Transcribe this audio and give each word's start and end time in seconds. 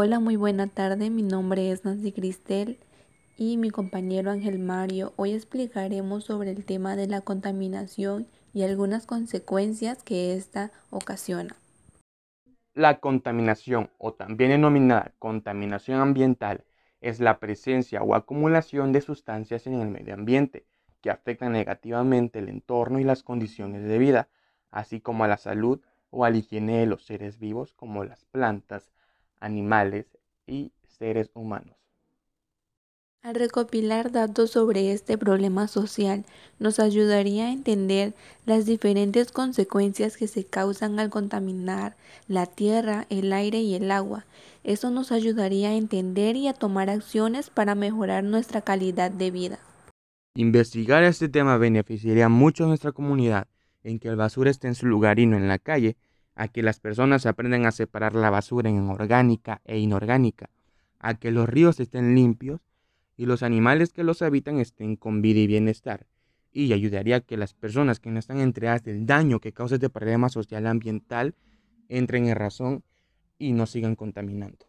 Hola, 0.00 0.20
muy 0.20 0.36
buena 0.36 0.68
tarde. 0.68 1.10
Mi 1.10 1.24
nombre 1.24 1.72
es 1.72 1.84
Nancy 1.84 2.12
Cristel 2.12 2.78
y 3.36 3.56
mi 3.56 3.70
compañero 3.70 4.30
Ángel 4.30 4.60
Mario. 4.60 5.12
Hoy 5.16 5.32
explicaremos 5.32 6.22
sobre 6.22 6.52
el 6.52 6.64
tema 6.64 6.94
de 6.94 7.08
la 7.08 7.20
contaminación 7.20 8.28
y 8.54 8.62
algunas 8.62 9.06
consecuencias 9.06 10.04
que 10.04 10.36
ésta 10.36 10.70
ocasiona. 10.90 11.56
La 12.74 13.00
contaminación, 13.00 13.90
o 13.98 14.12
también 14.12 14.50
denominada 14.50 15.14
contaminación 15.18 15.98
ambiental, 15.98 16.62
es 17.00 17.18
la 17.18 17.40
presencia 17.40 18.00
o 18.00 18.14
acumulación 18.14 18.92
de 18.92 19.00
sustancias 19.00 19.66
en 19.66 19.80
el 19.80 19.88
medio 19.88 20.14
ambiente 20.14 20.64
que 21.00 21.10
afectan 21.10 21.50
negativamente 21.50 22.38
el 22.38 22.48
entorno 22.50 23.00
y 23.00 23.04
las 23.04 23.24
condiciones 23.24 23.82
de 23.82 23.98
vida, 23.98 24.28
así 24.70 25.00
como 25.00 25.24
a 25.24 25.28
la 25.28 25.38
salud 25.38 25.80
o 26.10 26.24
a 26.24 26.30
la 26.30 26.36
higiene 26.36 26.78
de 26.78 26.86
los 26.86 27.04
seres 27.04 27.40
vivos 27.40 27.74
como 27.74 28.04
las 28.04 28.24
plantas, 28.26 28.92
animales 29.40 30.06
y 30.46 30.72
seres 30.98 31.30
humanos. 31.34 31.78
Al 33.22 33.34
recopilar 33.34 34.12
datos 34.12 34.52
sobre 34.52 34.92
este 34.92 35.18
problema 35.18 35.66
social 35.66 36.24
nos 36.60 36.78
ayudaría 36.78 37.46
a 37.46 37.52
entender 37.52 38.14
las 38.46 38.64
diferentes 38.64 39.32
consecuencias 39.32 40.16
que 40.16 40.28
se 40.28 40.44
causan 40.44 41.00
al 41.00 41.10
contaminar 41.10 41.96
la 42.28 42.46
tierra, 42.46 43.06
el 43.10 43.32
aire 43.32 43.60
y 43.60 43.74
el 43.74 43.90
agua. 43.90 44.24
Eso 44.62 44.90
nos 44.90 45.10
ayudaría 45.10 45.70
a 45.70 45.74
entender 45.74 46.36
y 46.36 46.46
a 46.46 46.54
tomar 46.54 46.90
acciones 46.90 47.50
para 47.50 47.74
mejorar 47.74 48.22
nuestra 48.22 48.60
calidad 48.60 49.10
de 49.10 49.30
vida. 49.32 49.58
Investigar 50.34 51.02
este 51.02 51.28
tema 51.28 51.58
beneficiaría 51.58 52.28
mucho 52.28 52.64
a 52.64 52.68
nuestra 52.68 52.92
comunidad 52.92 53.48
en 53.82 53.98
que 53.98 54.08
el 54.08 54.16
basura 54.16 54.50
esté 54.50 54.68
en 54.68 54.76
su 54.76 54.86
lugar 54.86 55.18
y 55.18 55.26
no 55.26 55.36
en 55.36 55.48
la 55.48 55.58
calle, 55.58 55.96
a 56.38 56.46
que 56.46 56.62
las 56.62 56.78
personas 56.78 57.26
aprendan 57.26 57.66
a 57.66 57.72
separar 57.72 58.14
la 58.14 58.30
basura 58.30 58.70
en 58.70 58.88
orgánica 58.88 59.60
e 59.64 59.78
inorgánica, 59.78 60.50
a 61.00 61.14
que 61.14 61.32
los 61.32 61.48
ríos 61.48 61.80
estén 61.80 62.14
limpios 62.14 62.60
y 63.16 63.26
los 63.26 63.42
animales 63.42 63.92
que 63.92 64.04
los 64.04 64.22
habitan 64.22 64.60
estén 64.60 64.94
con 64.94 65.20
vida 65.20 65.40
y 65.40 65.48
bienestar, 65.48 66.06
y 66.52 66.72
ayudaría 66.72 67.16
a 67.16 67.20
que 67.22 67.36
las 67.36 67.54
personas 67.54 67.98
que 67.98 68.12
no 68.12 68.20
están 68.20 68.38
entregadas 68.38 68.84
del 68.84 69.04
daño 69.04 69.40
que 69.40 69.52
causa 69.52 69.74
este 69.74 69.90
problema 69.90 70.28
social 70.28 70.68
ambiental 70.68 71.34
entren 71.88 72.28
en 72.28 72.36
razón 72.36 72.84
y 73.36 73.52
no 73.52 73.66
sigan 73.66 73.96
contaminando. 73.96 74.67